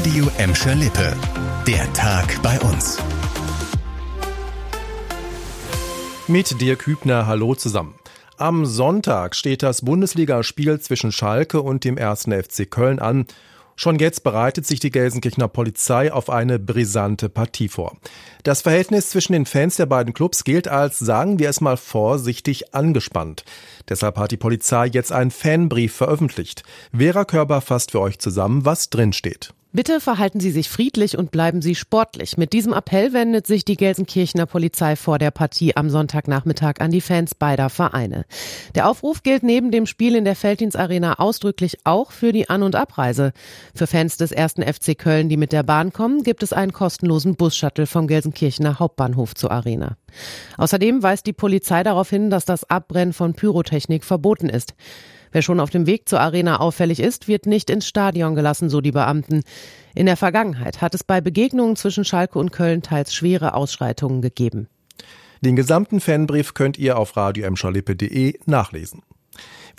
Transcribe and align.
Radio 0.00 0.30
Emscher 0.38 0.74
Lippe. 0.74 1.14
Der 1.66 1.92
Tag 1.92 2.40
bei 2.42 2.58
uns. 2.60 2.96
Mit 6.26 6.58
dir 6.58 6.76
Kübner, 6.76 7.26
hallo 7.26 7.54
zusammen. 7.54 7.94
Am 8.38 8.64
Sonntag 8.64 9.36
steht 9.36 9.62
das 9.62 9.82
Bundesligaspiel 9.82 10.80
zwischen 10.80 11.12
Schalke 11.12 11.60
und 11.60 11.84
dem 11.84 11.98
1. 11.98 12.22
FC 12.22 12.70
Köln 12.70 12.98
an. 12.98 13.26
Schon 13.76 13.98
jetzt 13.98 14.24
bereitet 14.24 14.66
sich 14.66 14.80
die 14.80 14.90
Gelsenkirchener 14.90 15.48
Polizei 15.48 16.10
auf 16.10 16.30
eine 16.30 16.58
brisante 16.58 17.28
Partie 17.28 17.68
vor. 17.68 17.98
Das 18.42 18.62
Verhältnis 18.62 19.10
zwischen 19.10 19.34
den 19.34 19.44
Fans 19.44 19.76
der 19.76 19.84
beiden 19.84 20.14
Clubs 20.14 20.44
gilt 20.44 20.66
als, 20.66 20.98
sagen 20.98 21.38
wir 21.38 21.50
es 21.50 21.60
mal 21.60 21.76
vorsichtig, 21.76 22.74
angespannt. 22.74 23.44
Deshalb 23.90 24.16
hat 24.16 24.30
die 24.30 24.38
Polizei 24.38 24.86
jetzt 24.86 25.12
einen 25.12 25.30
Fanbrief 25.30 25.94
veröffentlicht. 25.94 26.62
Vera 26.96 27.26
Körber 27.26 27.60
fasst 27.60 27.90
für 27.90 28.00
euch 28.00 28.18
zusammen, 28.18 28.64
was 28.64 28.88
drin 28.88 29.12
steht. 29.12 29.52
Bitte 29.72 30.00
verhalten 30.00 30.40
Sie 30.40 30.50
sich 30.50 30.68
friedlich 30.68 31.16
und 31.16 31.30
bleiben 31.30 31.62
Sie 31.62 31.76
sportlich. 31.76 32.36
Mit 32.36 32.52
diesem 32.52 32.72
Appell 32.72 33.12
wendet 33.12 33.46
sich 33.46 33.64
die 33.64 33.76
Gelsenkirchener 33.76 34.46
Polizei 34.46 34.96
vor 34.96 35.18
der 35.18 35.30
Partie 35.30 35.76
am 35.76 35.90
Sonntagnachmittag 35.90 36.80
an 36.80 36.90
die 36.90 37.00
Fans 37.00 37.36
beider 37.36 37.70
Vereine. 37.70 38.24
Der 38.74 38.88
Aufruf 38.88 39.22
gilt 39.22 39.44
neben 39.44 39.70
dem 39.70 39.86
Spiel 39.86 40.16
in 40.16 40.24
der 40.24 40.34
Felddienstarena 40.34 41.20
ausdrücklich 41.20 41.78
auch 41.84 42.10
für 42.10 42.32
die 42.32 42.50
An- 42.50 42.64
und 42.64 42.74
Abreise. 42.74 43.32
Für 43.72 43.86
Fans 43.86 44.16
des 44.16 44.32
ersten 44.32 44.64
FC 44.64 44.98
Köln, 44.98 45.28
die 45.28 45.36
mit 45.36 45.52
der 45.52 45.62
Bahn 45.62 45.92
kommen, 45.92 46.24
gibt 46.24 46.42
es 46.42 46.52
einen 46.52 46.72
kostenlosen 46.72 47.36
Busshuttle 47.36 47.86
vom 47.86 48.08
Gelsenkirchener 48.08 48.80
Hauptbahnhof 48.80 49.36
zur 49.36 49.52
Arena. 49.52 49.96
Außerdem 50.56 51.04
weist 51.04 51.26
die 51.26 51.32
Polizei 51.32 51.84
darauf 51.84 52.10
hin, 52.10 52.28
dass 52.28 52.44
das 52.44 52.68
Abbrennen 52.68 53.12
von 53.12 53.34
Pyrotechnik 53.34 54.02
verboten 54.02 54.48
ist. 54.48 54.74
Wer 55.32 55.42
schon 55.42 55.60
auf 55.60 55.70
dem 55.70 55.86
Weg 55.86 56.08
zur 56.08 56.20
Arena 56.20 56.58
auffällig 56.60 57.00
ist, 57.00 57.28
wird 57.28 57.46
nicht 57.46 57.70
ins 57.70 57.86
Stadion 57.86 58.34
gelassen, 58.34 58.68
so 58.68 58.80
die 58.80 58.92
Beamten. 58.92 59.42
In 59.94 60.06
der 60.06 60.16
Vergangenheit 60.16 60.80
hat 60.80 60.94
es 60.94 61.04
bei 61.04 61.20
Begegnungen 61.20 61.76
zwischen 61.76 62.04
Schalke 62.04 62.38
und 62.38 62.52
Köln 62.52 62.82
teils 62.82 63.14
schwere 63.14 63.54
Ausschreitungen 63.54 64.22
gegeben. 64.22 64.68
Den 65.40 65.56
gesamten 65.56 66.00
Fanbrief 66.00 66.54
könnt 66.54 66.78
ihr 66.78 66.98
auf 66.98 67.16
radioemschalippe.de 67.16 68.38
nachlesen. 68.46 69.02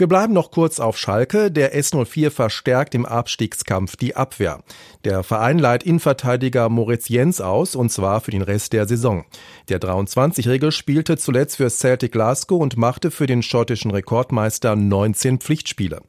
Wir 0.02 0.08
bleiben 0.08 0.34
noch 0.34 0.50
kurz 0.50 0.80
auf 0.80 0.98
Schalke. 0.98 1.52
Der 1.52 1.80
S04 1.80 2.32
verstärkt 2.32 2.96
im 2.96 3.06
Abstiegskampf 3.06 3.98
die 3.98 4.16
Abwehr. 4.16 4.64
Der 5.04 5.22
Verein 5.22 5.60
leiht 5.60 5.84
Innenverteidiger 5.84 6.70
Moritz 6.70 7.08
Jens 7.08 7.40
aus, 7.40 7.76
und 7.76 7.92
zwar 7.92 8.20
für 8.20 8.32
den 8.32 8.42
Rest 8.42 8.74
der 8.74 8.88
Saison. 8.88 9.26
Der 9.70 9.80
23-Jährige 9.80 10.72
spielte 10.72 11.18
zuletzt 11.18 11.58
für 11.58 11.70
Celtic 11.70 12.14
Glasgow 12.14 12.60
und 12.60 12.78
machte 12.78 13.12
für 13.12 13.28
den 13.28 13.44
schottischen 13.44 13.92
Rekordmeister 13.92 14.76
19 14.76 15.38
Pflichtspiele. 15.38 16.02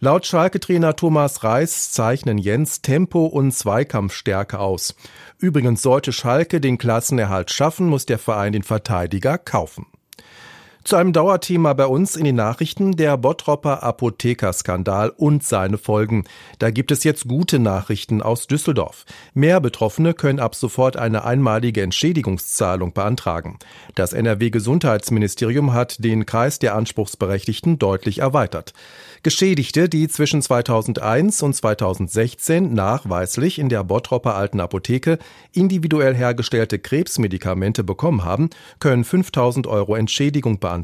Laut 0.00 0.26
Schalke-Trainer 0.26 0.96
Thomas 0.96 1.44
Reis 1.44 1.92
zeichnen 1.92 2.38
Jens 2.38 2.82
Tempo 2.82 3.26
und 3.26 3.52
Zweikampfstärke 3.52 4.58
aus. 4.58 4.96
Übrigens 5.38 5.80
sollte 5.80 6.12
Schalke 6.12 6.60
den 6.60 6.76
Klassenerhalt 6.76 7.52
schaffen, 7.52 7.86
muss 7.86 8.04
der 8.04 8.18
Verein 8.18 8.52
den 8.52 8.64
Verteidiger 8.64 9.38
kaufen. 9.38 9.86
Zu 10.88 10.96
einem 10.96 11.12
Dauerthema 11.12 11.74
bei 11.74 11.84
uns 11.84 12.16
in 12.16 12.24
den 12.24 12.36
Nachrichten 12.36 12.96
der 12.96 13.18
Bottropper 13.18 13.82
Apothekerskandal 13.82 15.10
und 15.10 15.44
seine 15.44 15.76
Folgen. 15.76 16.24
Da 16.58 16.70
gibt 16.70 16.90
es 16.90 17.04
jetzt 17.04 17.28
gute 17.28 17.58
Nachrichten 17.58 18.22
aus 18.22 18.46
Düsseldorf. 18.46 19.04
Mehr 19.34 19.60
Betroffene 19.60 20.14
können 20.14 20.40
ab 20.40 20.54
sofort 20.54 20.96
eine 20.96 21.24
einmalige 21.26 21.82
Entschädigungszahlung 21.82 22.94
beantragen. 22.94 23.58
Das 23.96 24.14
NRW-Gesundheitsministerium 24.14 25.74
hat 25.74 26.02
den 26.02 26.24
Kreis 26.24 26.58
der 26.58 26.74
Anspruchsberechtigten 26.74 27.78
deutlich 27.78 28.20
erweitert. 28.20 28.72
Geschädigte, 29.22 29.90
die 29.90 30.08
zwischen 30.08 30.40
2001 30.40 31.42
und 31.42 31.52
2016 31.54 32.72
nachweislich 32.72 33.58
in 33.58 33.68
der 33.68 33.84
Bottropper 33.84 34.36
Alten 34.36 34.60
Apotheke 34.60 35.18
individuell 35.52 36.14
hergestellte 36.14 36.78
Krebsmedikamente 36.78 37.84
bekommen 37.84 38.24
haben, 38.24 38.48
können 38.80 39.04
5000 39.04 39.66
Euro 39.66 39.94
Entschädigung 39.94 40.60
beantragen. 40.60 40.77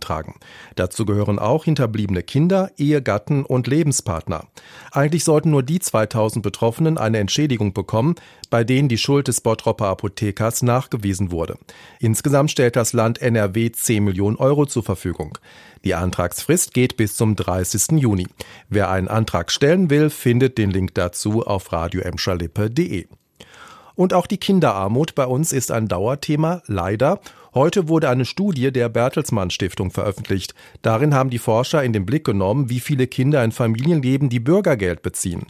Dazu 0.74 1.04
gehören 1.04 1.38
auch 1.38 1.64
hinterbliebene 1.64 2.22
Kinder, 2.22 2.70
Ehegatten 2.76 3.44
und 3.44 3.66
Lebenspartner. 3.66 4.46
Eigentlich 4.92 5.24
sollten 5.24 5.50
nur 5.50 5.62
die 5.62 5.78
2000 5.78 6.42
Betroffenen 6.42 6.98
eine 6.98 7.18
Entschädigung 7.18 7.72
bekommen, 7.72 8.14
bei 8.50 8.64
denen 8.64 8.88
die 8.88 8.98
Schuld 8.98 9.28
des 9.28 9.40
Bottropper 9.40 9.86
Apothekers 9.86 10.62
nachgewiesen 10.62 11.30
wurde. 11.30 11.58
Insgesamt 12.00 12.50
stellt 12.50 12.76
das 12.76 12.92
Land 12.92 13.20
NRW 13.20 13.72
10 13.72 14.04
Millionen 14.04 14.36
Euro 14.36 14.66
zur 14.66 14.82
Verfügung. 14.82 15.38
Die 15.84 15.94
Antragsfrist 15.94 16.72
geht 16.72 16.96
bis 16.96 17.16
zum 17.16 17.36
30. 17.36 18.00
Juni. 18.00 18.26
Wer 18.68 18.90
einen 18.90 19.08
Antrag 19.08 19.50
stellen 19.50 19.90
will, 19.90 20.10
findet 20.10 20.56
den 20.56 20.70
Link 20.70 20.94
dazu 20.94 21.46
auf 21.46 21.72
radioemscherlippe.de. 21.72 23.06
Und 23.94 24.12
auch 24.12 24.26
die 24.26 24.38
Kinderarmut 24.38 25.14
bei 25.14 25.26
uns 25.26 25.52
ist 25.52 25.70
ein 25.70 25.88
Dauerthema, 25.88 26.62
leider. 26.66 27.20
Heute 27.54 27.86
wurde 27.86 28.08
eine 28.08 28.24
Studie 28.24 28.72
der 28.72 28.88
Bertelsmann 28.88 29.50
Stiftung 29.50 29.92
veröffentlicht. 29.92 30.54
Darin 30.82 31.14
haben 31.14 31.30
die 31.30 31.38
Forscher 31.38 31.84
in 31.84 31.92
den 31.92 32.04
Blick 32.04 32.24
genommen, 32.24 32.68
wie 32.68 32.80
viele 32.80 33.06
Kinder 33.06 33.44
in 33.44 33.52
Familien 33.52 34.02
leben, 34.02 34.28
die 34.28 34.40
Bürgergeld 34.40 35.02
beziehen. 35.02 35.46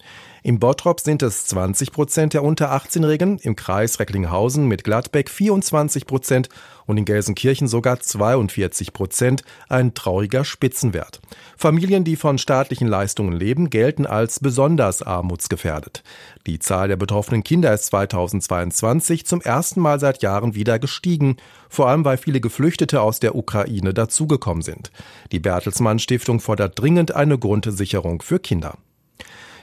Im 0.47 0.59
Bottrop 0.59 1.01
sind 1.01 1.23
es 1.23 1.47
20 1.47 1.91
Prozent 1.91 2.35
der 2.35 2.45
unter 2.45 2.71
18-Jährigen, 2.71 3.39
im 3.39 3.57
Kreis 3.57 3.99
Recklinghausen 3.99 4.69
mit 4.69 4.85
Gladbeck 4.85 5.31
24 5.31 6.07
Prozent 6.07 6.51
und 6.85 6.99
in 6.99 7.07
Gelsenkirchen 7.07 7.67
sogar 7.67 7.99
42 7.99 8.93
Prozent, 8.93 9.43
ein 9.71 9.95
trauriger 9.95 10.45
Spitzenwert. 10.45 11.23
Familien, 11.57 12.05
die 12.05 12.17
von 12.17 12.37
staatlichen 12.37 12.87
Leistungen 12.87 13.33
leben, 13.33 13.71
gelten 13.71 14.05
als 14.05 14.39
besonders 14.39 15.01
armutsgefährdet. 15.01 16.03
Die 16.47 16.59
Zahl 16.59 16.89
der 16.89 16.97
betroffenen 16.97 17.43
Kinder 17.43 17.73
ist 17.73 17.87
2022 17.87 19.25
zum 19.25 19.41
ersten 19.41 19.81
Mal 19.81 19.99
seit 19.99 20.21
Jahren 20.21 20.55
wieder 20.55 20.79
gestiegen, 20.79 21.39
vor 21.71 21.89
allem 21.89 22.05
weil 22.05 22.19
viele 22.19 22.43
Geflüchtete 22.43 23.01
aus 23.01 23.19
der 23.19 23.35
Ukraine 23.35 23.95
dazugekommen 23.95 24.63
sind. 24.63 24.91
Die 25.33 25.41
Bertelsmann 25.41 25.99
Stiftung 25.99 26.39
fordert 26.39 26.79
dringend 26.79 27.17
eine 27.17 27.39
Grundsicherung 27.39 28.21
für 28.21 28.41
Kinder. 28.41 28.77